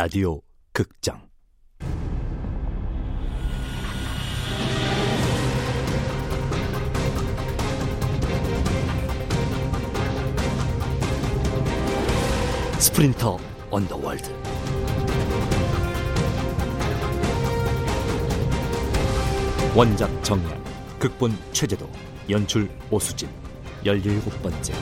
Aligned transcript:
라디오 0.00 0.40
극장. 0.72 1.20
스프린터 12.78 13.38
언더월드. 13.72 14.32
원작 19.74 20.22
정량 20.22 20.62
극본 21.00 21.36
최재도 21.50 21.90
연출 22.30 22.70
오수진. 22.92 23.28
열일곱 23.84 24.40
번째 24.44 24.72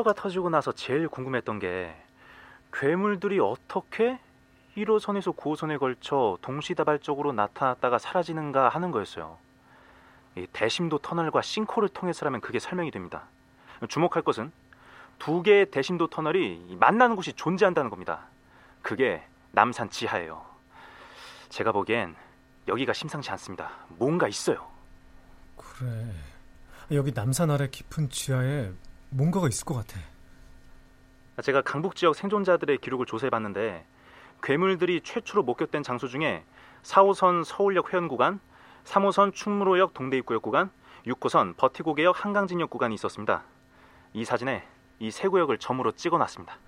이 0.00 0.02
테러가 0.02 0.14
터지고 0.14 0.48
나서 0.48 0.72
제일 0.72 1.08
궁금했던 1.08 1.58
게 1.58 1.94
괴물들이 2.72 3.38
어떻게 3.38 4.18
1호선에서 4.76 5.36
9호선에 5.36 5.78
걸쳐 5.78 6.38
동시다발적으로 6.40 7.32
나타났다가 7.32 7.98
사라지는가 7.98 8.70
하는 8.70 8.92
거였어요. 8.92 9.36
이 10.36 10.46
대심도 10.52 10.98
터널과 10.98 11.42
싱크홀을 11.42 11.90
통해서라면 11.90 12.40
그게 12.40 12.58
설명이 12.58 12.90
됩니다. 12.90 13.24
주목할 13.88 14.22
것은 14.22 14.52
두 15.18 15.42
개의 15.42 15.70
대심도 15.70 16.06
터널이 16.06 16.76
만나는 16.80 17.14
곳이 17.14 17.34
존재한다는 17.34 17.90
겁니다. 17.90 18.26
그게 18.80 19.22
남산 19.52 19.90
지하예요. 19.90 20.44
제가 21.50 21.72
보기엔 21.72 22.16
여기가 22.68 22.94
심상치 22.94 23.30
않습니다. 23.32 23.70
뭔가 23.88 24.28
있어요. 24.28 24.66
그래. 25.56 26.10
여기 26.92 27.12
남산 27.12 27.50
아래 27.50 27.68
깊은 27.68 28.08
지하에 28.08 28.72
뭔가가 29.10 29.48
있을 29.48 29.64
것 29.64 29.74
같아. 29.74 30.00
제가 31.42 31.62
강북 31.62 31.96
지역 31.96 32.14
생존자들의 32.16 32.78
기록을 32.78 33.06
조사해봤는데 33.06 33.84
괴물들이 34.42 35.00
최초로 35.02 35.42
목격된 35.42 35.82
장소 35.82 36.06
중에 36.06 36.44
4호선 36.82 37.44
서울역 37.44 37.92
회원 37.92 38.08
구간, 38.08 38.40
3호선 38.84 39.34
충무로역 39.34 39.94
동대입구역 39.94 40.42
구간, 40.42 40.70
6호선 41.06 41.56
버티고개역 41.56 42.24
한강진역 42.24 42.70
구간이 42.70 42.94
있었습니다. 42.94 43.44
이 44.12 44.24
사진에 44.24 44.64
이 44.98 45.10
세 45.10 45.28
구역을 45.28 45.58
점으로 45.58 45.92
찍어놨습니다. 45.92 46.58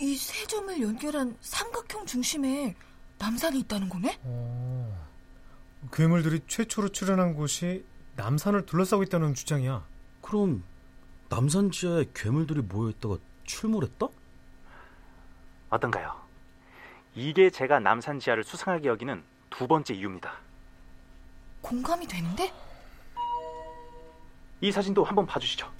이 0.00 0.14
세 0.16 0.46
점을 0.46 0.80
연결한 0.80 1.36
삼각형 1.40 2.06
중심에 2.06 2.76
남산이 3.18 3.58
있다는 3.60 3.88
거네? 3.88 4.16
어, 4.22 5.08
괴물들이 5.92 6.40
최초로 6.46 6.90
출현한 6.90 7.34
곳이 7.34 7.84
남산을 8.14 8.64
둘러싸고 8.66 9.02
있다는 9.02 9.34
주장이야. 9.34 9.84
그럼 10.28 10.62
남산 11.30 11.70
지하에 11.70 12.04
괴물들이 12.12 12.60
모여있다가 12.60 13.16
출몰했다? 13.44 14.08
어떤가요? 15.70 16.20
이게 17.14 17.48
제가 17.48 17.80
남산 17.80 18.20
지하를 18.20 18.44
수상하게 18.44 18.88
여기는 18.88 19.24
두 19.48 19.66
번째 19.66 19.94
이유입니다. 19.94 20.34
공감이 21.62 22.06
되는데? 22.06 22.52
이 24.60 24.70
사진도 24.70 25.02
한번 25.02 25.24
봐주시죠. 25.24 25.72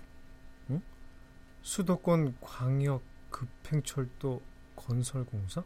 수도권 1.61 2.39
광역 2.41 3.03
급행철도 3.31 4.41
건설공사? 4.77 5.63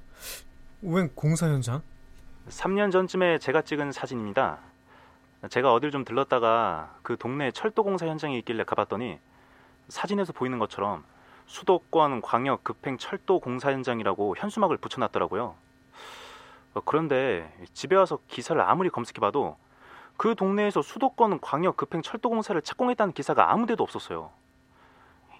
웬 0.83 1.09
공사 1.15 1.47
현장? 1.47 1.83
3년 2.49 2.91
전쯤에 2.91 3.39
제가 3.39 3.63
찍은 3.63 3.93
사진입니다. 3.93 4.72
제가 5.49 5.73
어딜 5.73 5.91
좀 5.91 6.05
들렀다가 6.05 6.95
그 7.03 7.17
동네 7.17 7.51
철도 7.51 7.83
공사 7.83 8.07
현장에 8.07 8.39
있길래 8.39 8.65
가봤더니 8.65 9.19
사진에서 9.89 10.33
보이는 10.33 10.59
것처럼 10.59 11.05
수도권 11.47 12.23
광역 12.23 12.63
급행 12.63 12.97
철도 12.97 13.41
공사 13.41 13.73
현장이라고 13.73 14.37
현수막을 14.39 14.77
붙여놨더라고요. 14.77 15.55
어, 16.75 16.81
그런데 16.85 17.53
집에 17.75 17.97
와서 17.97 18.19
기사를 18.29 18.61
아무리 18.63 18.89
검색해봐도 18.89 19.57
그 20.17 20.35
동네에서 20.37 20.81
수도권 20.83 21.41
광역 21.41 21.77
급행 21.77 22.03
철도 22.03 22.31
공사를 22.31 22.61
착공했다는 22.63 23.13
기사가 23.13 23.53
아무데도 23.53 23.83
없었어요. 23.83 24.31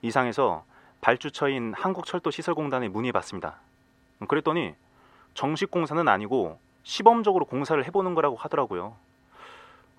이상해서 0.03 0.65
발주처인 1.01 1.75
한국철도시설공단에 1.75 2.89
문의해봤습니다. 2.89 3.61
그랬더니 4.27 4.75
정식 5.35 5.71
공사는 5.71 6.07
아니고 6.09 6.59
시범적으로 6.83 7.45
공사를 7.45 7.83
해보는 7.85 8.15
거라고 8.15 8.37
하더라고요. 8.37 8.97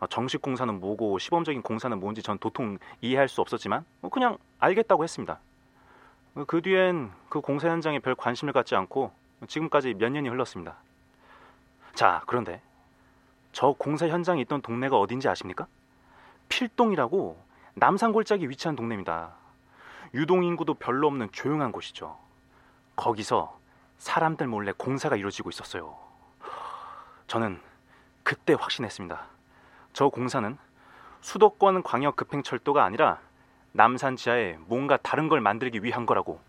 어, 0.04 0.08
정식 0.08 0.42
공사는 0.42 0.80
뭐고 0.82 1.18
시범적인 1.18 1.62
공사는 1.62 1.98
뭔지 1.98 2.22
전 2.22 2.38
도통 2.38 2.78
이해할 3.00 3.30
수 3.30 3.40
없었지만 3.40 3.86
뭐 4.02 4.12
그냥 4.12 4.38
알겠다고 4.60 5.04
했습니다. 5.04 5.40
그 6.48 6.62
뒤엔 6.62 7.12
그 7.30 7.40
공사 7.40 7.70
현장에 7.70 8.00
별 8.00 8.14
관심을 8.16 8.54
갖지 8.54 8.76
않고 8.76 9.12
지금까지 9.48 9.94
몇 9.94 10.10
년이 10.10 10.28
흘렀습니다. 10.28 10.76
자, 11.94 12.22
그런데 12.26 12.62
저 13.54 13.74
공사 13.78 14.08
현장에 14.08 14.42
있던 14.42 14.62
동네가 14.62 15.00
어딘지 15.00 15.30
아십니까? 15.30 15.68
필동이라고 16.50 17.38
남산 17.76 18.12
골짜기 18.12 18.50
위치한 18.50 18.76
동네입니다. 18.76 19.32
유동 20.16 20.44
인구도 20.44 20.74
별로 20.74 21.08
없는 21.08 21.30
조용한 21.32 21.72
곳이죠. 21.72 22.18
거기서 22.98 23.58
사람들 24.00 24.48
몰래 24.48 24.74
공사가 24.76 25.16
이루어지고 25.16 25.50
있었어요. 25.50 25.98
저는 27.28 27.62
그때 28.24 28.54
확신했습니다. 28.54 29.34
저 29.94 30.10
공사는 30.10 30.58
수도권 31.22 31.84
광역 31.84 32.16
급행철도가 32.16 32.84
아니라 32.84 33.22
남산 33.72 34.18
지하에 34.18 34.58
뭔가 34.68 34.98
다른 34.98 35.30
걸 35.30 35.40
만들기 35.40 35.84
위한 35.84 36.06
거라고. 36.06 36.42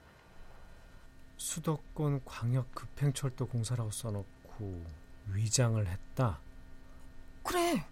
수도권 1.36 2.22
광역 2.24 2.74
급행철도 2.74 3.46
공사라고 3.46 3.90
써놓고 3.90 4.84
위장을 5.32 5.86
했다. 5.86 6.40
그래. 7.42 7.86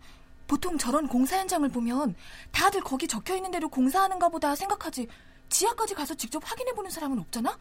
보통 0.46 0.76
저런 0.76 1.08
공사 1.08 1.38
현장을 1.38 1.66
보면 1.70 2.14
다들 2.50 2.82
거기 2.82 3.06
적혀 3.08 3.36
있는 3.36 3.50
대로 3.50 3.68
공사하는가 3.68 4.28
보다 4.28 4.54
생각하지 4.54 5.08
지하까지 5.48 5.94
가서 5.94 6.14
직접 6.14 6.42
확인해 6.44 6.72
보는 6.72 6.90
사람은 6.90 7.18
없잖아? 7.20 7.58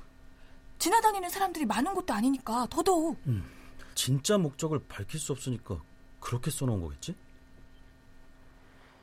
지나다니는 0.78 1.30
사람들이 1.30 1.66
많은 1.66 1.94
곳도 1.94 2.14
아니니까 2.14 2.68
더더욱. 2.70 3.18
음, 3.28 3.50
진짜 3.96 4.38
목적을 4.38 4.82
밝힐 4.90 5.20
수 5.20 5.32
없으니까 5.32 5.80
그렇게 6.20 6.52
써놓은 6.52 6.82
거겠지? 6.82 7.16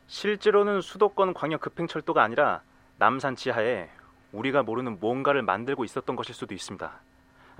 실제로는 0.09 0.81
수도권 0.81 1.35
광역 1.35 1.61
급행철도가 1.61 2.23
아니라 2.23 2.63
남산 2.97 3.37
지하에 3.37 3.89
우리가 4.33 4.63
모르는 4.63 4.99
뭔가를 5.01 5.43
만들고 5.43 5.85
있었던 5.85 6.17
것일 6.17 6.35
수도 6.35 6.55
있습니다. 6.55 7.01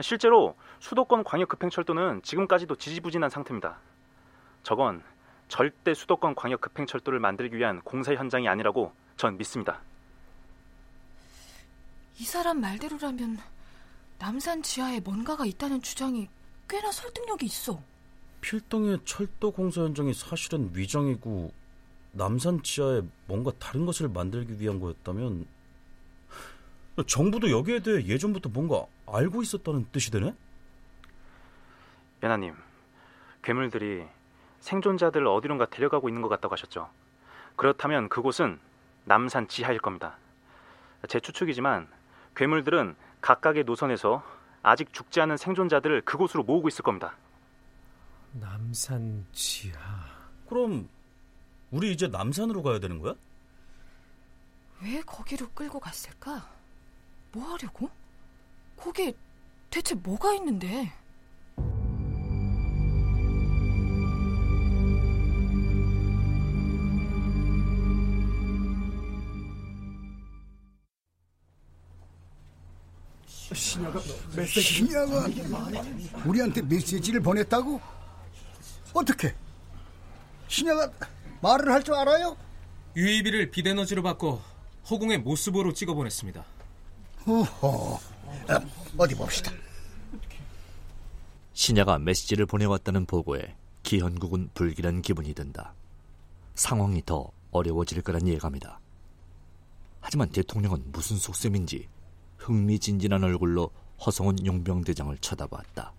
실제로 0.01 0.57
수도권 0.81 1.25
광역 1.25 1.49
급행철도는 1.51 2.23
지금까지도 2.23 2.77
지지부진한 2.77 3.31
상태입니다. 3.31 3.79
저건 4.63 5.03
절대 5.49 5.93
수도권 5.95 6.35
광역 6.35 6.61
급행철도를 6.63 7.21
만들기 7.21 7.57
위한 7.57 7.81
공사 7.83 8.15
현장이 8.15 8.49
아니라고 8.49 8.93
전 9.17 9.37
믿습니다. 9.37 9.81
이 12.19 12.25
사람 12.25 12.61
말대로라면 12.61 13.39
남산 14.19 14.63
지하에 14.63 15.01
뭔가가 15.01 15.45
있다는 15.45 15.83
주장이 15.83 16.29
꽤나 16.69 16.91
설득력이 16.91 17.47
있어. 17.47 17.81
필동의 18.41 19.01
철도 19.05 19.51
공사 19.51 19.83
현장이 19.83 20.15
사실은 20.15 20.71
위장이고 20.73 21.53
남산 22.13 22.63
지하에 22.63 23.03
뭔가 23.27 23.53
다른 23.59 23.87
것을 23.87 24.09
만들기 24.09 24.61
위한 24.61 24.81
거였다면 24.81 25.47
정부도 27.07 27.51
여기에 27.51 27.81
대해 27.81 28.05
예전부터 28.07 28.49
뭔가 28.49 28.85
알고 29.07 29.43
있었다는 29.43 29.87
뜻이 29.93 30.11
되네? 30.11 30.35
연하님, 32.23 32.55
괴물들이 33.43 34.05
생존자들 34.61 35.27
어디론가 35.27 35.67
데려가고 35.67 36.09
있는 36.09 36.23
것 36.23 36.29
같다고 36.29 36.55
하셨죠. 36.55 36.89
그렇다면 37.57 38.09
그곳은 38.09 38.59
남산 39.05 39.47
지하일 39.49 39.79
겁니다. 39.79 40.17
제 41.09 41.21
추측이지만 41.21 41.89
괴물들은 42.35 42.97
각각의 43.21 43.65
노선에서 43.65 44.25
아직 44.63 44.93
죽지 44.93 45.21
않은 45.21 45.37
생존자들을 45.37 46.03
그곳으로 46.03 46.43
모으고 46.43 46.69
있을 46.69 46.83
겁니다. 46.83 47.15
남산 48.33 49.25
지하. 49.33 49.79
그럼 50.49 50.89
우리 51.71 51.93
이제 51.93 52.07
남산으로 52.09 52.63
가야 52.63 52.79
되는 52.81 52.99
거야? 52.99 53.15
왜 54.83 55.01
거기로 55.03 55.51
끌고 55.51 55.81
갔을까? 55.81 56.49
뭐 57.33 57.53
하려고? 57.53 57.91
거기 58.77 59.15
대체 59.71 59.95
뭐가 59.95 60.35
있는데? 60.35 60.93
신야가 73.55 74.01
메시지 74.37 74.61
신야가 74.61 75.27
우리한테 76.27 76.63
메시지를 76.63 77.21
보냈다고? 77.21 77.81
어떻게? 78.93 79.35
신야가 80.49 80.91
말을 81.41 81.71
할 81.73 81.83
줄 81.83 81.95
알아요? 81.95 82.37
유이비를 82.97 83.51
비대너지로 83.51 84.03
바꿔 84.03 84.41
허공의 84.91 85.19
모습으로 85.19 85.73
찍어보냈습니다. 85.73 86.45
어허, 87.27 88.01
아, 88.49 88.61
어디 88.97 89.15
봅시다. 89.15 89.53
신야가 91.53 91.99
메시지를 91.99 92.47
보내왔다는 92.47 93.07
보고에 93.07 93.55
기현국은 93.83 94.51
불길한 94.55 95.03
기분이 95.03 95.35
든다. 95.35 95.75
상황이 96.55 97.03
더 97.05 97.31
어려워질 97.51 98.03
거란 98.03 98.27
예감이다. 98.27 98.81
하지만 100.01 100.29
대통령은 100.31 100.85
무슨 100.93 101.17
속셈인지 101.17 101.89
흥미진진한 102.39 103.23
얼굴로 103.25 103.71
허성훈 104.05 104.45
용병대장을 104.47 105.17
쳐다봤다. 105.19 105.93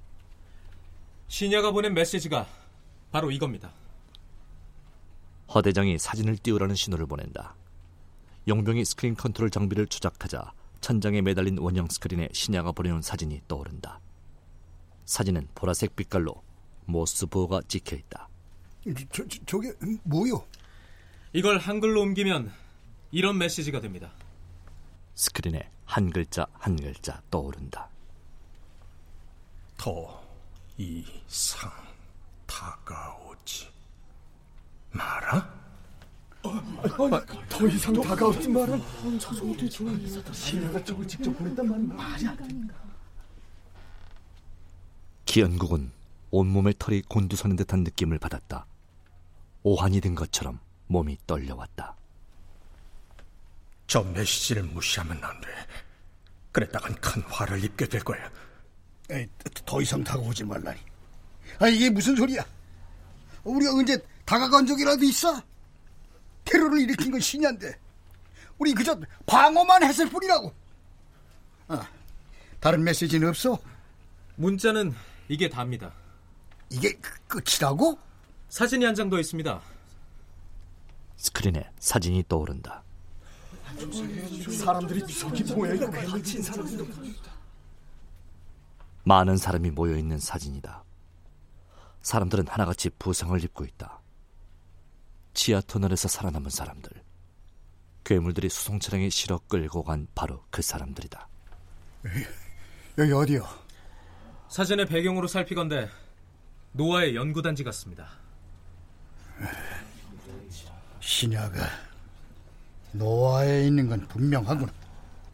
신야가 1.27 1.71
보낸 1.71 1.93
메시지가 1.93 2.47
바로 3.11 3.29
이겁니다. 3.31 3.69
허 5.53 5.61
대장이 5.61 5.97
사진을 5.97 6.37
띄우라는 6.37 6.75
신호를 6.75 7.07
보낸다. 7.07 7.55
용병이 8.47 8.85
스크린 8.85 9.15
컨트롤 9.15 9.49
장비를 9.49 9.87
조작하자 9.87 10.53
천장에 10.81 11.21
매달린 11.21 11.57
원형 11.57 11.87
스크린에 11.89 12.29
신야가 12.31 12.71
보내온 12.71 13.01
사진이 13.01 13.41
떠오른다. 13.47 13.99
사진은 15.05 15.47
보라색 15.55 15.95
빛깔로 15.95 16.43
모스 16.85 17.20
부호가 17.20 17.61
찍혀 17.67 17.95
있다. 17.95 18.29
저, 19.11 19.27
저, 19.27 19.39
저게 19.45 19.73
뭐요? 20.03 20.45
이걸 21.33 21.57
한글로 21.57 22.01
옮기면 22.01 22.51
이런 23.11 23.37
메시지가 23.37 23.81
됩니다. 23.81 24.11
스크린에 25.15 25.69
한 25.85 26.11
글자 26.11 26.45
한 26.53 26.75
글자 26.75 27.21
떠오른다. 27.29 27.89
더 29.77 30.23
이상 30.77 31.71
다가오지 32.45 33.78
마라. 34.91 35.59
어, 36.43 36.51
더 37.49 37.67
이상 37.67 37.93
다가오지 38.01 38.47
마라. 38.49 38.77
신야가 40.31 40.83
저걸 40.83 41.07
직접 41.07 41.31
보냈단 41.37 41.67
말은 41.67 41.95
말이 41.95 42.27
안 42.27 42.37
돼. 42.37 42.73
기현국은 45.25 45.91
온몸에 46.31 46.73
털이 46.77 47.03
곤두서는 47.03 47.55
듯한 47.55 47.83
느낌을 47.83 48.19
받았다. 48.19 48.65
오한이 49.63 50.01
든 50.01 50.15
것처럼 50.15 50.59
몸이 50.87 51.17
떨려왔다. 51.27 51.95
저 53.87 54.03
메시지를 54.03 54.63
무시하면 54.63 55.23
안 55.23 55.41
돼. 55.41 55.47
그랬다간 56.51 56.95
큰 56.95 57.21
화를 57.23 57.63
입게 57.63 57.87
될 57.87 58.01
거야. 58.03 58.29
에이, 59.11 59.27
더 59.65 59.81
이상 59.81 60.03
다가오지 60.03 60.43
말라니. 60.45 60.79
아, 61.59 61.67
이게 61.67 61.89
무슨 61.89 62.15
소리야? 62.15 62.43
우리가 63.43 63.73
언제 63.73 63.97
다가간 64.29 64.67
적이라도 64.67 65.03
있어? 65.05 65.41
테러를 66.45 66.81
일으킨 66.81 67.09
건 67.11 67.19
신야인데, 67.19 67.79
우리 68.59 68.75
그저 68.75 68.95
방어만 69.25 69.81
했을 69.83 70.07
뿐이라고. 70.07 70.53
아, 71.69 71.87
다른 72.59 72.83
메시지는 72.83 73.29
없어? 73.29 73.57
문자는 74.35 74.93
이게 75.29 75.49
답니다. 75.49 75.91
이게 76.69 76.93
그, 76.99 77.41
끝이라고? 77.41 77.97
사진이 78.49 78.85
한 78.85 78.93
장 78.93 79.09
더 79.09 79.19
있습니다. 79.19 79.59
스크린에 81.17 81.67
사진이 81.79 82.25
떠오른다. 82.27 82.83
사람들이 84.59 85.07
저기 85.07 85.43
뭐야 85.55 85.73
이거 85.73 85.89
괜히 85.89 86.21
친 86.23 86.43
사람들. 86.43 86.85
많은 89.05 89.37
사람이 89.37 89.71
모여 89.71 89.97
있는 89.97 90.19
사진이다. 90.19 90.83
사람들은 92.03 92.47
하나같이 92.47 92.91
부상을 92.91 93.43
입고 93.43 93.65
있다. 93.65 93.98
지하 95.33 95.61
터널에서 95.61 96.07
살아남은 96.07 96.49
사람들. 96.49 96.91
괴물들이 98.03 98.49
수송 98.49 98.79
차량에 98.79 99.09
실어 99.09 99.39
끌고 99.47 99.83
간 99.83 100.07
바로 100.15 100.43
그 100.49 100.61
사람들이다. 100.61 101.27
여기 102.97 103.11
어디요? 103.11 103.47
사진의 104.49 104.87
배경으로 104.87 105.27
살피건대 105.27 105.89
노아의 106.73 107.15
연구단지 107.15 107.63
같습니다. 107.63 108.09
신야가 110.99 111.67
노아에 112.93 113.67
있는 113.67 113.87
건 113.87 114.07
분명하구나. 114.07 114.73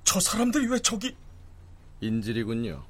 저 0.04 0.20
사람들이 0.20 0.68
왜 0.68 0.80
저기? 0.80 1.16
인질이군요. 2.02 2.84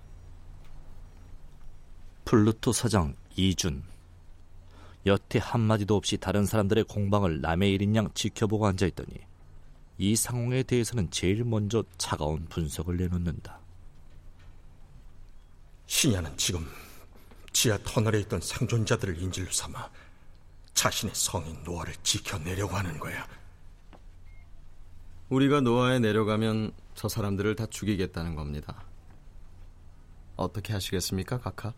플루토 2.25 2.73
사장 2.73 3.15
이준. 3.35 3.83
여태 5.05 5.39
한마디도 5.39 5.95
없이 5.95 6.17
다른 6.17 6.45
사람들의 6.45 6.85
공방을 6.85 7.41
남의 7.41 7.73
일인 7.73 7.95
양 7.95 8.09
지켜보고 8.13 8.65
앉아있더니 8.65 9.09
이 9.97 10.15
상황에 10.15 10.63
대해서는 10.63 11.11
제일 11.11 11.43
먼저 11.43 11.83
차가운 11.97 12.45
분석을 12.45 12.97
내놓는다. 12.97 13.59
신야는 15.85 16.35
지금 16.37 16.67
지하 17.53 17.77
터널에 17.77 18.19
있던 18.21 18.41
생존자들을 18.41 19.21
인질로 19.21 19.51
삼아 19.51 19.89
자신의 20.73 21.15
성인 21.15 21.63
노아를 21.63 21.93
지켜내려고 22.03 22.75
하는 22.75 22.99
거야. 22.99 23.25
우리가 25.29 25.61
노아에 25.61 25.99
내려가면 25.99 26.71
저 26.95 27.07
사람들을 27.07 27.55
다 27.55 27.65
죽이겠다는 27.67 28.35
겁니다. 28.35 28.83
어떻게 30.35 30.73
하시겠습니까, 30.73 31.39
카카? 31.39 31.73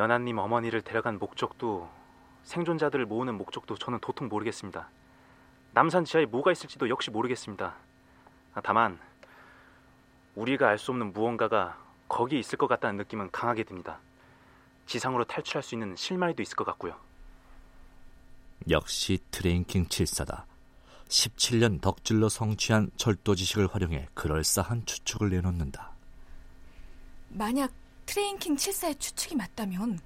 연하님 0.00 0.38
어머니를 0.38 0.80
데려간 0.80 1.18
목적도 1.18 1.86
생존자들을 2.44 3.04
모으는 3.04 3.34
목적도 3.34 3.76
저는 3.76 3.98
도통 4.00 4.28
모르겠습니다. 4.28 4.88
남산 5.74 6.06
지하에 6.06 6.24
뭐가 6.24 6.52
있을지도 6.52 6.88
역시 6.88 7.10
모르겠습니다. 7.10 7.74
아, 8.54 8.60
다만 8.62 8.98
우리가 10.36 10.68
알 10.70 10.78
수 10.78 10.92
없는 10.92 11.12
무언가가 11.12 11.76
거기 12.08 12.38
있을 12.38 12.56
것 12.56 12.66
같다는 12.66 12.96
느낌은 12.96 13.30
강하게 13.30 13.64
듭니다. 13.64 13.98
지상으로 14.86 15.24
탈출할 15.24 15.62
수 15.62 15.74
있는 15.74 15.94
실마리도 15.94 16.42
있을 16.42 16.56
것 16.56 16.64
같고요. 16.64 16.96
역시 18.70 19.18
트레인킹 19.30 19.88
7사다. 19.88 20.44
17년 21.08 21.82
덕질로 21.82 22.30
성취한 22.30 22.90
철도 22.96 23.34
지식을 23.34 23.66
활용해 23.66 24.08
그럴싸한 24.14 24.86
추측을 24.86 25.28
내놓는다. 25.28 25.90
만약 27.28 27.70
트레인킹 28.10 28.56
7사의 28.56 28.98
추측이 28.98 29.36
맞다면 29.36 30.00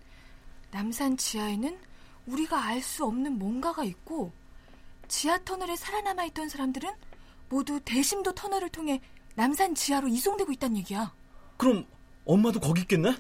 남산 0.71 1.17
지하에는 1.17 1.79
우리가 2.27 2.63
알 2.63 2.83
수 2.83 3.07
없는 3.07 3.39
뭔가가 3.39 3.83
있고 3.85 4.31
지하 5.09 5.39
터널에 5.39 5.75
살아남아 5.75 6.25
있던 6.27 6.51
사람들은 6.51 6.93
모두 7.49 7.81
대심도 7.83 8.35
터널을 8.35 8.69
통해 8.69 9.01
남산 9.37 9.75
지하로 9.75 10.09
이송되고 10.09 10.53
있다는 10.53 10.77
얘기야. 10.79 11.15
그럼 11.57 11.87
엄마도 12.27 12.61
거기 12.61 12.83
있겠네? 12.83 13.17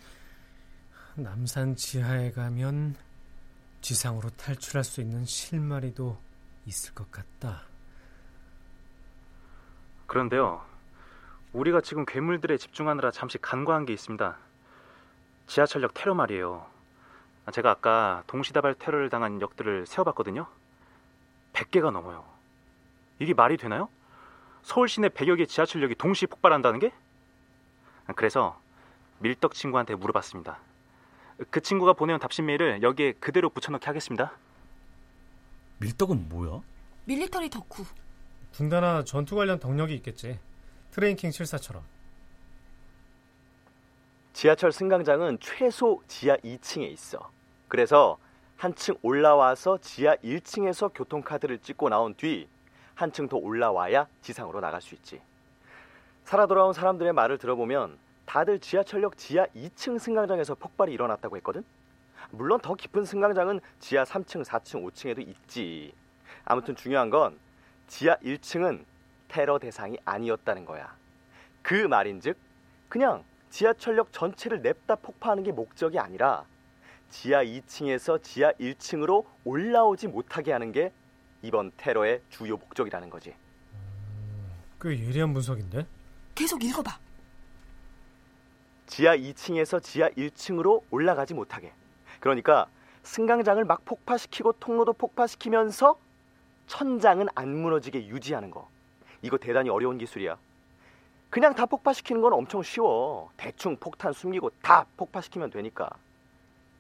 남산 1.14 1.76
지하에 1.76 2.32
가면 2.32 2.94
지상으로 3.80 4.28
탈출할 4.36 4.84
수 4.84 5.00
있는 5.00 5.24
실마리도 5.24 6.18
있을 6.66 6.92
것 6.92 7.10
같다. 7.10 7.62
그런데요. 10.04 10.62
우리가 11.54 11.80
지금 11.80 12.04
괴물들에 12.04 12.58
집중하느라 12.58 13.12
잠시 13.12 13.38
간과한 13.38 13.86
게 13.86 13.94
있습니다. 13.94 14.43
지하철역 15.46 15.94
테러 15.94 16.14
말이에요. 16.14 16.66
제가 17.52 17.70
아까 17.70 18.22
동시다발 18.26 18.74
테러를 18.74 19.10
당한 19.10 19.40
역들을 19.40 19.86
세어봤거든요. 19.86 20.46
100개가 21.52 21.90
넘어요. 21.90 22.24
이게 23.18 23.34
말이 23.34 23.56
되나요? 23.56 23.88
서울 24.62 24.88
시내 24.88 25.08
100여 25.08 25.36
개 25.36 25.46
지하철역이 25.46 25.94
동시 25.96 26.26
폭발한다는 26.26 26.80
게? 26.80 26.92
그래서 28.16 28.58
밀떡 29.18 29.54
친구한테 29.54 29.94
물어봤습니다. 29.94 30.58
그 31.50 31.60
친구가 31.60 31.92
보내온 31.92 32.18
답신 32.18 32.46
메일을 32.46 32.82
여기에 32.82 33.12
그대로 33.14 33.50
붙여넣기 33.50 33.86
하겠습니다. 33.86 34.32
밀덕은 35.78 36.28
뭐야? 36.28 36.60
밀리터리 37.04 37.50
덕후. 37.50 37.84
군대나 38.52 39.04
전투 39.04 39.34
관련 39.34 39.58
덕력이 39.58 39.94
있겠지. 39.96 40.38
트레인킹 40.92 41.30
7사처럼. 41.30 41.82
지하철 44.34 44.72
승강장은 44.72 45.38
최소 45.40 46.02
지하 46.08 46.36
2층에 46.38 46.90
있어. 46.90 47.30
그래서 47.68 48.18
한층 48.56 48.96
올라와서 49.00 49.78
지하 49.78 50.16
1층에서 50.16 50.90
교통카드를 50.92 51.58
찍고 51.58 51.88
나온 51.88 52.14
뒤 52.14 52.48
한층 52.96 53.28
더 53.28 53.36
올라와야 53.36 54.08
지상으로 54.22 54.60
나갈 54.60 54.82
수 54.82 54.96
있지. 54.96 55.20
살아 56.24 56.46
돌아온 56.46 56.72
사람들의 56.72 57.12
말을 57.12 57.38
들어보면 57.38 57.96
다들 58.26 58.58
지하철역 58.58 59.16
지하 59.16 59.46
2층 59.54 60.00
승강장에서 60.00 60.56
폭발이 60.56 60.92
일어났다고 60.92 61.36
했거든. 61.36 61.64
물론 62.32 62.58
더 62.60 62.74
깊은 62.74 63.04
승강장은 63.04 63.60
지하 63.78 64.02
3층, 64.02 64.44
4층, 64.44 64.84
5층에도 64.84 65.20
있지. 65.20 65.94
아무튼 66.44 66.74
중요한 66.74 67.08
건 67.08 67.38
지하 67.86 68.16
1층은 68.16 68.84
테러 69.28 69.60
대상이 69.60 69.96
아니었다는 70.04 70.64
거야. 70.64 70.92
그 71.62 71.74
말인즉 71.86 72.36
그냥 72.88 73.22
지하철역 73.54 74.12
전체를 74.12 74.62
냅다 74.62 74.96
폭파하는 74.96 75.44
게 75.44 75.52
목적이 75.52 76.00
아니라 76.00 76.44
지하 77.08 77.44
2층에서 77.44 78.20
지하 78.20 78.50
1층으로 78.54 79.24
올라오지 79.44 80.08
못하게 80.08 80.50
하는 80.50 80.72
게 80.72 80.92
이번 81.40 81.70
테러의 81.76 82.20
주요 82.30 82.56
목적이라는 82.56 83.08
거지. 83.10 83.32
꽤 84.80 84.98
예리한 84.98 85.32
분석인데? 85.32 85.86
계속 86.34 86.64
읽어봐. 86.64 86.98
지하 88.88 89.16
2층에서 89.16 89.80
지하 89.80 90.10
1층으로 90.10 90.82
올라가지 90.90 91.32
못하게. 91.32 91.72
그러니까 92.18 92.66
승강장을 93.04 93.64
막 93.66 93.84
폭파시키고 93.84 94.54
통로도 94.54 94.94
폭파시키면서 94.94 95.96
천장은 96.66 97.28
안 97.36 97.56
무너지게 97.56 98.08
유지하는 98.08 98.50
거. 98.50 98.68
이거 99.22 99.38
대단히 99.38 99.70
어려운 99.70 99.96
기술이야. 99.96 100.38
그냥 101.34 101.52
다 101.52 101.66
폭파시키는 101.66 102.20
건 102.20 102.32
엄청 102.32 102.62
쉬워. 102.62 103.28
대충 103.36 103.76
폭탄 103.76 104.12
숨기고 104.12 104.50
다 104.62 104.86
폭파시키면 104.96 105.50
되니까. 105.50 105.90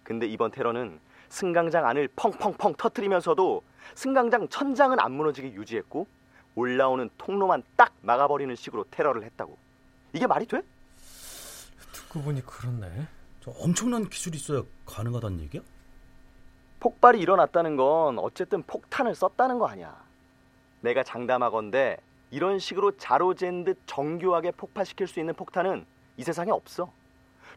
근데 0.04 0.28
이번 0.28 0.52
테러는 0.52 1.00
승강장 1.28 1.84
안을 1.84 2.06
펑펑펑 2.14 2.74
터트리면서도 2.74 3.64
승강장 3.96 4.48
천장은 4.48 5.00
안 5.00 5.10
무너지게 5.10 5.54
유지했고 5.54 6.06
올라오는 6.54 7.10
통로만 7.18 7.64
딱 7.74 7.94
막아버리는 8.02 8.54
식으로 8.54 8.84
테러를 8.92 9.24
했다고. 9.24 9.58
이게 10.12 10.28
말이 10.28 10.46
돼? 10.46 10.62
듣고 11.90 12.22
보니 12.22 12.46
그렇네. 12.46 13.08
저 13.40 13.50
엄청난 13.58 14.08
기술이 14.08 14.36
있어야 14.36 14.62
가능하다는 14.86 15.40
얘기야? 15.40 15.62
폭발이 16.78 17.18
일어났다는 17.18 17.74
건 17.74 18.20
어쨌든 18.20 18.62
폭탄을 18.62 19.16
썼다는 19.16 19.58
거 19.58 19.66
아니야. 19.66 20.00
내가 20.80 21.02
장담하건대 21.02 21.98
이런 22.34 22.58
식으로 22.58 22.90
자로잰 22.96 23.62
듯 23.62 23.78
정교하게 23.86 24.50
폭파시킬 24.50 25.06
수 25.06 25.20
있는 25.20 25.34
폭탄은 25.34 25.86
이 26.16 26.24
세상에 26.24 26.50
없어. 26.50 26.90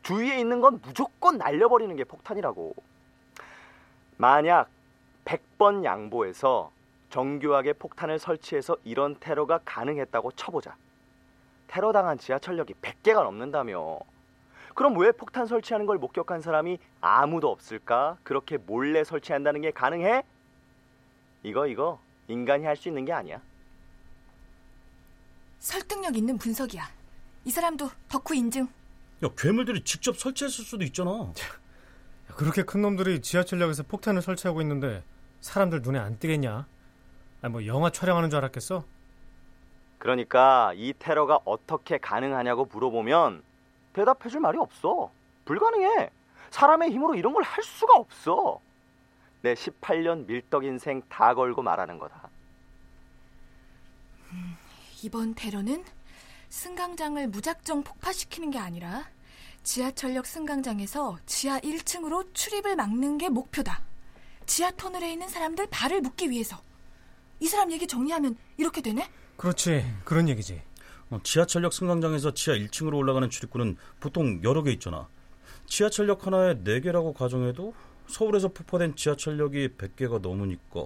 주위에 0.04 0.40
있는 0.40 0.62
건 0.62 0.80
무조건 0.84 1.40
날려버리는 1.40 1.96
게 1.96 2.04
폭탄이라고. 2.04 2.76
만약 4.18 4.70
100번 5.26 5.84
양보해서 5.84 6.70
정교하게 7.10 7.74
폭탄을 7.74 8.20
설치해서 8.20 8.78
이런 8.84 9.16
테러가 9.20 9.62
가능했다고 9.66 10.34
쳐보자. 10.34 10.76
테러 11.66 11.92
당한 11.92 12.20
지하철역이 12.20 12.76
100개가 12.76 13.24
넘는다며. 13.24 13.98
그럼 14.76 14.96
왜 15.00 15.12
폭탄 15.12 15.48
설치하는 15.48 15.88
걸 15.88 15.98
목격한 15.98 16.42
사람이 16.42 16.78
아무도 17.02 17.50
없을까? 17.50 18.18
그렇게 18.22 18.58
몰래 18.58 19.04
설치한다는 19.04 19.62
게 19.62 19.72
가능해? 19.72 20.22
이거 21.42 21.66
이거 21.66 22.00
인간이 22.28 22.64
할 22.66 22.76
수 22.76 22.90
있는 22.90 23.06
게 23.06 23.12
아니야. 23.14 23.42
설득력 25.72 26.16
있는 26.16 26.38
분석이야. 26.38 26.82
이 27.44 27.52
사람도 27.52 27.90
덕후 28.08 28.34
인증. 28.36 28.70
야, 29.22 29.28
괴물들이 29.38 29.84
직접 29.84 30.18
설치했을 30.18 30.64
수도 30.64 30.86
있잖아. 30.86 31.34
그렇게 32.38 32.64
큰 32.64 32.82
놈들이 32.82 33.22
지하철역에서 33.22 33.84
폭탄을 33.84 34.22
설치하고 34.22 34.62
있는데 34.62 35.04
사람들 35.42 35.82
눈에 35.82 36.00
안 36.00 36.18
띄겠냐? 36.20 36.66
아니 37.42 37.52
뭐 37.52 37.66
영화 37.66 37.90
촬영하는 37.90 38.30
줄 38.30 38.38
알았겠어? 38.38 38.86
그러니까 39.98 40.72
이 40.76 40.94
테러가 40.98 41.40
어떻게 41.44 41.98
가능하냐고 41.98 42.64
물어보면 42.72 43.44
대답해줄 43.92 44.40
말이 44.40 44.58
없어. 44.58 45.12
불가능해. 45.44 46.12
사람의 46.50 46.92
힘으로 46.92 47.16
이런 47.16 47.34
걸 47.34 47.44
할 47.44 47.62
수가 47.62 47.94
없어. 47.98 48.62
내 49.42 49.54
18년 49.54 50.28
밀떡 50.28 50.64
인생 50.64 51.02
다 51.10 51.34
걸고 51.34 51.62
말하는 51.62 52.00
거다. 52.00 52.30
이번 55.04 55.36
테러는 55.36 55.84
승강장을 56.50 57.28
무작정 57.28 57.84
폭파시키는 57.84 58.52
게 58.52 58.58
아니라 58.58 59.06
지하철역 59.64 60.26
승강장에서 60.26 61.20
지하 61.26 61.60
1층으로 61.60 62.34
출입을 62.34 62.76
막는 62.76 63.18
게 63.18 63.30
목표다. 63.30 63.84
지하 64.46 64.72
터널에 64.72 65.12
있는 65.12 65.28
사람들 65.28 65.68
발을 65.70 66.02
묶기 66.02 66.30
위해서. 66.30 66.60
이 67.40 67.48
사람 67.48 67.72
얘기 67.72 67.86
정리하면 67.86 68.38
이렇게 68.58 68.82
되네? 68.82 69.08
그렇지. 69.36 69.86
그런 70.06 70.30
얘기지. 70.30 70.62
어, 71.10 71.20
지하철역 71.22 71.74
승강장에서 71.74 72.34
지하 72.34 72.56
1층으로 72.56 72.96
올라가는 72.96 73.30
출입구는 73.30 73.78
보통 74.00 74.42
여러 74.44 74.64
개 74.64 74.72
있잖아. 74.72 75.08
지하철역 75.68 76.26
하나에 76.26 76.56
4개라고 76.64 77.14
가정해도 77.14 77.74
서울에서 78.08 78.48
폭파된 78.48 78.96
지하철역이 78.96 79.76
100개가 79.78 80.22
넘으니까 80.22 80.86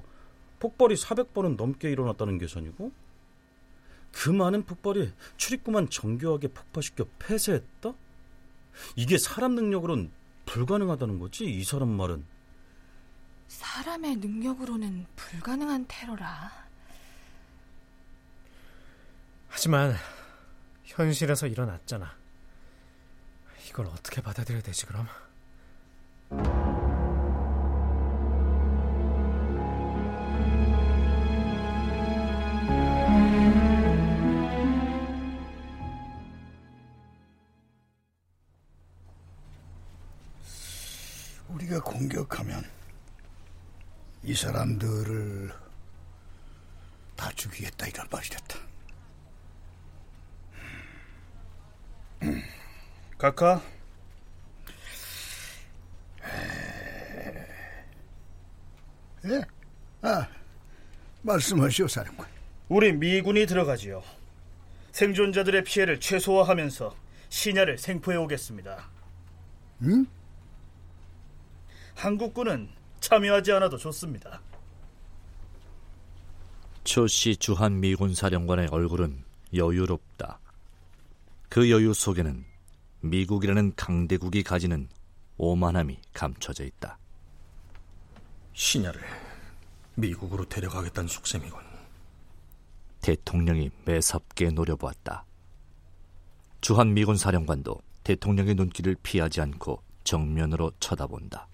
폭발이 0.59 0.95
400번은 0.95 1.55
넘게 1.55 1.91
일어났다는 1.91 2.39
계산이고 2.39 2.91
그 4.11 4.29
많은 4.29 4.65
폭발이 4.65 5.13
출입구만 5.37 5.89
정교하게 5.89 6.49
폭파시켜 6.49 7.05
폐쇄했다? 7.19 7.93
이게 8.95 9.17
사람 9.17 9.55
능력으론 9.55 10.11
불가능하다는 10.45 11.19
거지 11.19 11.45
이 11.45 11.63
사람 11.63 11.89
말은 11.89 12.25
사람의 13.47 14.17
능력으로는 14.17 15.05
불가능한 15.15 15.85
테러라. 15.87 16.51
하지만 19.49 19.95
현실에서 20.85 21.47
일어났잖아. 21.47 22.15
이걸 23.67 23.87
어떻게 23.87 24.21
받아들여야 24.21 24.61
되지 24.61 24.85
그럼? 24.85 25.07
공격하면 42.31 42.63
이 44.23 44.33
사람들을 44.33 45.51
다 47.15 47.31
죽이겠다 47.35 47.87
이런 47.87 48.07
말이랬다. 48.09 48.59
카카 53.17 53.61
예? 59.25 59.41
아, 60.01 60.27
말씀하시오, 61.21 61.87
사령관. 61.87 62.27
우리 62.69 62.91
미군이 62.93 63.45
들어가지요. 63.45 64.01
생존자들의 64.91 65.63
피해를 65.63 65.99
최소화하면서 65.99 66.95
신야를 67.29 67.77
생포해 67.77 68.17
오겠습니다. 68.17 68.89
응? 69.83 70.07
한국군은 72.01 72.67
참여하지 72.99 73.51
않아도 73.51 73.77
좋습니다. 73.77 74.41
초씨 76.83 77.37
주한 77.37 77.79
미군 77.79 78.15
사령관의 78.15 78.69
얼굴은 78.71 79.23
여유롭다. 79.53 80.39
그 81.47 81.69
여유 81.69 81.93
속에는 81.93 82.43
미국이라는 83.01 83.73
강대국이 83.75 84.41
가지는 84.41 84.89
오만함이 85.37 85.99
감춰져 86.11 86.63
있다. 86.63 86.97
신야를 88.53 88.99
미국으로 89.93 90.45
데려가겠다는 90.45 91.07
속셈이군. 91.07 91.59
대통령이 93.01 93.69
매섭게 93.85 94.49
노려보았다. 94.49 95.23
주한 96.61 96.95
미군 96.95 97.15
사령관도 97.15 97.79
대통령의 98.03 98.55
눈길을 98.55 98.95
피하지 99.03 99.41
않고 99.41 99.83
정면으로 100.03 100.71
쳐다본다. 100.79 101.50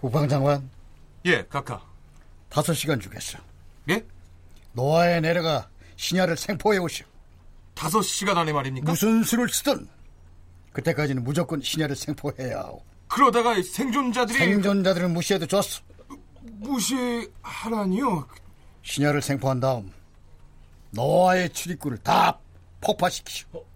국방장관, 0.00 0.70
예, 1.26 1.44
카카. 1.44 1.82
다섯 2.48 2.72
시간 2.72 2.98
주겠어. 2.98 3.38
예? 3.90 4.02
노아에 4.72 5.20
내려가 5.20 5.68
신야를 5.96 6.38
생포해 6.38 6.78
오시오. 6.78 7.06
다섯 7.74 8.00
시간 8.00 8.38
안에 8.38 8.50
말입니까? 8.52 8.90
무슨 8.90 9.22
수를 9.22 9.50
쓰든 9.50 9.86
그때까지는 10.72 11.22
무조건 11.22 11.60
신야를 11.60 11.96
생포해야 11.96 12.60
하오. 12.60 12.82
그러다가 13.08 13.60
생존자들이 13.62 14.38
생존자들을 14.38 15.08
무시해도 15.08 15.46
좋소. 15.46 15.82
무시하라니요? 16.40 18.26
신야를 18.82 19.20
생포한 19.20 19.60
다음 19.60 19.92
노아의 20.92 21.50
출입구를 21.50 21.98
다 21.98 22.38
폭파시키시오. 22.80 23.69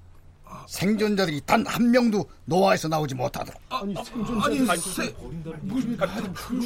생존자들이 0.69 1.41
단 1.47 1.65
한 1.67 1.91
명도 1.91 2.29
노아에서 2.45 2.89
나오지 2.89 3.15
못하도록. 3.15 3.61
아니, 3.71 3.95
생존자들이 3.95 4.71
아니, 4.71 4.81
세, 4.81 5.15
무슨, 5.63 5.97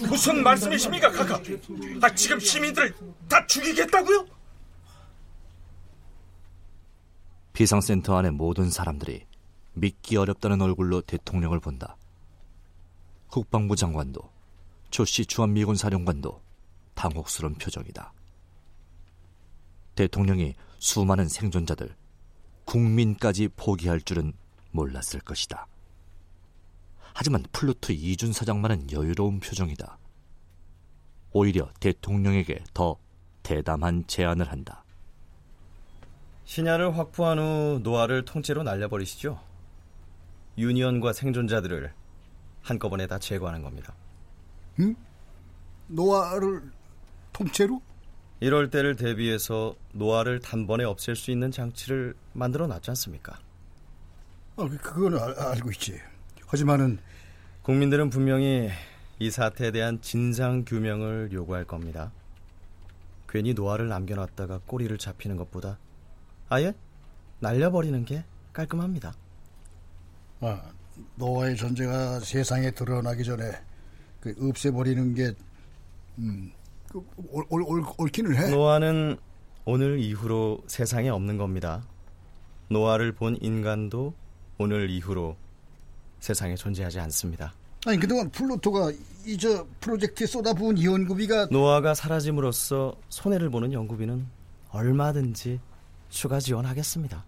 무슨 0.08 0.42
말씀이십니까, 0.42 1.10
카카? 1.10 1.40
아, 2.02 2.14
지금 2.14 2.38
시민들을 2.40 2.94
다 3.28 3.46
죽이겠다고요? 3.46 4.26
비상센터 7.52 8.16
안의 8.16 8.32
모든 8.32 8.70
사람들이 8.70 9.26
믿기 9.74 10.16
어렵다는 10.16 10.60
얼굴로 10.62 11.00
대통령을 11.02 11.60
본다. 11.60 11.96
국방부 13.28 13.76
장관도 13.76 14.20
조씨 14.90 15.26
주한미군 15.26 15.74
사령관도 15.76 16.40
당혹스러운 16.94 17.54
표정이다. 17.54 18.12
대통령이 19.94 20.54
수많은 20.78 21.28
생존자들, 21.28 21.94
국민까지 22.68 23.48
포기할 23.56 24.02
줄은 24.02 24.34
몰랐을 24.72 25.20
것이다. 25.24 25.66
하지만 27.14 27.42
플루토 27.50 27.92
이준 27.92 28.34
사장만은 28.34 28.92
여유로운 28.92 29.40
표정이다. 29.40 29.98
오히려 31.32 31.70
대통령에게 31.80 32.62
더 32.74 32.98
대담한 33.42 34.04
제안을 34.06 34.50
한다. 34.50 34.84
신야를 36.44 36.96
확보한 36.98 37.38
후 37.38 37.80
노아를 37.82 38.26
통째로 38.26 38.62
날려버리시죠. 38.62 39.40
유니언과 40.58 41.14
생존자들을 41.14 41.92
한꺼번에 42.62 43.06
다 43.06 43.18
제거하는 43.18 43.62
겁니다. 43.62 43.94
응? 44.80 44.94
노아를 45.86 46.70
통째로? 47.32 47.80
이럴 48.40 48.70
때를 48.70 48.94
대비해서 48.94 49.74
노아를 49.92 50.40
단번에 50.40 50.84
없앨 50.84 51.16
수 51.16 51.30
있는 51.30 51.50
장치를 51.50 52.14
만들어 52.32 52.66
놨지 52.66 52.90
않습니까? 52.92 53.38
아, 54.56 54.68
그거는 54.68 55.18
알, 55.18 55.32
알고 55.38 55.70
있지. 55.72 55.98
하지만은 56.46 56.98
국민들은 57.62 58.10
분명히 58.10 58.70
이 59.18 59.30
사태에 59.30 59.72
대한 59.72 60.00
진상 60.00 60.64
규명을 60.64 61.30
요구할 61.32 61.64
겁니다. 61.64 62.12
괜히 63.28 63.52
노아를 63.54 63.88
남겨놨다가 63.88 64.60
꼬리를 64.66 64.96
잡히는 64.96 65.36
것보다 65.36 65.78
아예 66.48 66.72
날려버리는 67.40 68.04
게 68.04 68.24
깔끔합니다. 68.52 69.14
아, 70.40 70.62
노아의 71.16 71.56
존재가 71.56 72.20
세상에 72.20 72.70
드러나기 72.70 73.24
전에 73.24 73.52
그 74.20 74.34
없애버리는 74.40 75.14
게 75.14 75.32
음, 76.18 76.50
그, 76.52 76.57
올, 76.94 77.44
올, 77.50 77.62
올, 77.62 77.84
옳기는 77.98 78.34
해. 78.36 78.50
노아는 78.50 79.16
오늘 79.64 79.98
이후로 79.98 80.62
세상에 80.66 81.08
없는 81.10 81.36
겁니다. 81.36 81.82
노아를 82.70 83.12
본 83.12 83.36
인간도 83.40 84.14
오늘 84.58 84.90
이후로 84.90 85.36
세상에 86.20 86.54
존재하지 86.54 86.98
않습니다. 87.00 87.52
아니 87.86 87.98
그동안 87.98 88.28
플루토가 88.30 88.90
이 89.24 89.36
저 89.38 89.66
프로젝트에 89.80 90.26
쏟아부은 90.26 90.82
연구비가 90.82 91.46
노아가 91.50 91.92
사라짐으로써 91.94 92.94
손해를 93.10 93.50
보는 93.50 93.72
연구비는 93.74 94.26
얼마든지 94.70 95.60
추가 96.08 96.40
지원하겠습니다. 96.40 97.24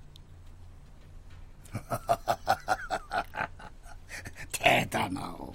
대단하오. 4.52 5.52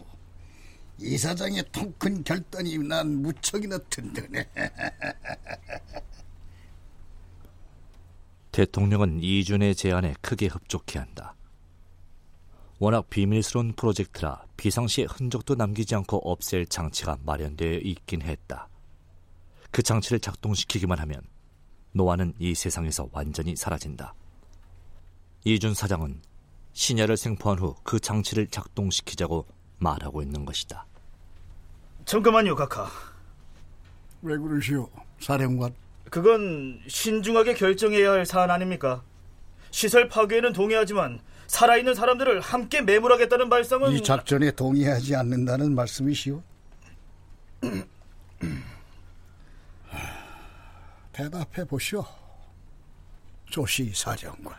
이 1.00 1.18
사장의 1.18 1.64
통 1.72 1.94
큰 1.98 2.24
결단이 2.24 2.78
난 2.78 3.22
무척이나 3.22 3.78
든든해. 3.90 4.48
대통령은 8.52 9.22
이준의 9.22 9.76
제안에 9.76 10.16
크게 10.22 10.48
흡족해한다. 10.48 11.36
워낙 12.80 13.10
비밀스러운 13.10 13.74
프로젝트라 13.74 14.46
비상시에 14.58 15.06
흔적도 15.10 15.56
남기지 15.56 15.96
않고 15.96 16.18
없앨 16.30 16.66
장치가 16.66 17.18
마련되어 17.24 17.80
있긴 17.80 18.22
했다. 18.22 18.68
그 19.72 19.82
장치를 19.84 20.20
작동시키기만 20.20 21.00
하면 21.00 21.22
노아는 21.94 22.34
이 22.40 22.54
세상에서 22.56 23.10
완전히 23.12 23.56
사라진다. 23.56 24.14
이준 25.46 25.74
사장은 25.74 26.22
신야를 26.74 27.18
생포한 27.18 27.60
후 27.60 27.76
그 27.84 28.00
장치를 28.00 28.48
작동시키자고 28.48 29.46
말하고 29.86 30.22
있는 30.24 30.44
것이다. 30.46 30.86
잠깐만요, 32.06 32.56
카카. 32.56 32.90
왜 34.24 34.38
그러시오, 34.38 34.90
사령관? 35.20 35.74
그건 36.10 36.82
신중하게 36.88 37.54
결정해야 37.54 38.12
할 38.12 38.26
사안 38.26 38.50
아닙니까? 38.52 39.04
시설 39.72 40.10
파괴에는 40.10 40.54
동의하지만 40.54 41.20
살아있는 41.48 41.94
사람들을 41.94 42.40
함께 42.42 42.82
매몰하겠다는 42.82 43.50
발상은 43.50 43.92
이 43.92 44.02
작전에 44.02 44.52
동의하지 44.52 45.16
않는다는 45.16 45.76
말씀이시오? 45.76 46.42
대답해 51.12 51.66
보시오, 51.66 52.06
조시 53.46 53.92
사령관. 53.94 54.56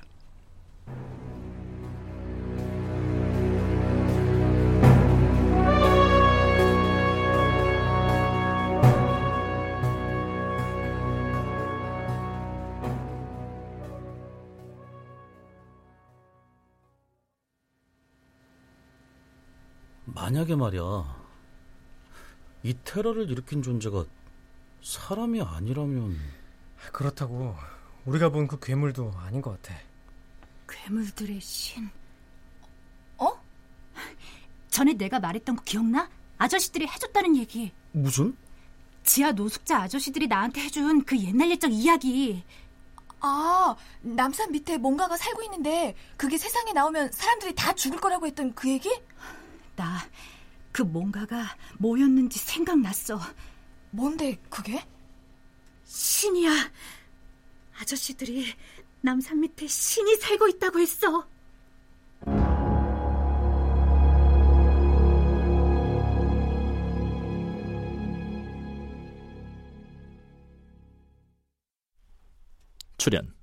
만약에 20.27 20.57
말이야 20.57 20.83
이 22.65 22.75
테러를 22.83 23.31
일으킨 23.31 23.63
존재가 23.63 24.05
사람이 24.83 25.41
아니라면 25.41 26.19
그렇다고 26.93 27.55
우리가 28.07 28.31
본 28.31 28.49
그 28.49 28.59
괴물도 28.59 29.13
아닌 29.19 29.41
것 29.41 29.63
같아. 29.63 29.79
괴물들의 30.69 31.41
신. 31.41 31.89
어? 33.19 33.41
전에 34.69 34.95
내가 34.95 35.21
말했던 35.21 35.55
거 35.55 35.63
기억나? 35.63 36.11
아저씨들이 36.39 36.89
해줬다는 36.89 37.37
얘기. 37.37 37.73
무슨? 37.93 38.37
지하 39.05 39.31
노숙자 39.31 39.83
아저씨들이 39.83 40.27
나한테 40.27 40.63
해준 40.63 41.05
그 41.05 41.17
옛날 41.19 41.51
옛적 41.53 41.73
이야기. 41.73 42.43
아, 43.21 43.77
남산 44.03 44.51
밑에 44.51 44.77
뭔가가 44.77 45.17
살고 45.17 45.45
있는데 45.45 45.95
그게 46.17 46.37
세상에 46.37 46.73
나오면 46.73 47.13
사람들이 47.13 47.55
다 47.55 47.73
죽을 47.73 48.01
거라고 48.01 48.27
했던 48.27 48.53
그 48.57 48.69
얘기? 48.69 48.91
나 49.77 50.11
그 50.77 50.83
뭔가가 50.83 51.57
뭐였는지 51.79 52.39
생각났어. 52.39 53.19
뭔데 53.91 54.39
그게? 54.51 54.87
신이야. 55.85 56.51
아저씨들이 57.81 58.45
남산 59.01 59.41
밑에 59.41 59.67
신이 59.67 60.17
살고 60.17 60.49
있다고 60.49 60.79
했어. 60.79 61.27
출연 72.99 73.35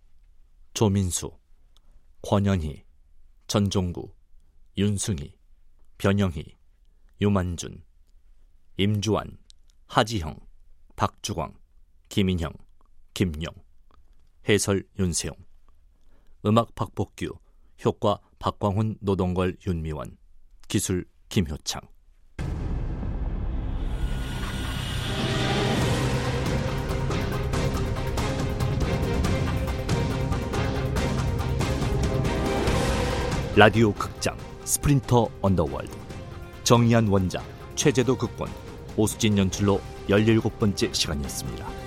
조민수, 0.76 1.32
권현희, 2.22 2.86
전종구, 3.48 4.14
윤승희, 4.78 5.43
변영희, 5.98 6.58
유만준, 7.22 7.84
임주환, 8.78 9.38
하지형, 9.88 10.40
박주광, 10.96 11.54
김인형, 12.10 12.52
김용, 13.14 13.54
해설 14.48 14.84
윤세용, 15.00 15.36
음악 16.46 16.76
박복규, 16.76 17.38
효과 17.86 18.20
박광훈, 18.40 18.98
노동걸, 19.00 19.58
윤미원, 19.66 20.18
기술 20.68 21.06
김효창. 21.30 21.82
라디오 33.56 33.94
극장 33.94 34.36
스프린터 34.74 35.30
언더월드 35.44 35.92
정의한 36.64 37.08
원작 37.08 37.44
최재도 37.76 38.18
극본 38.18 38.50
오수진 38.98 39.38
연출로 39.38 39.80
17번째 40.10 40.92
시간이었습니다. 40.92 41.83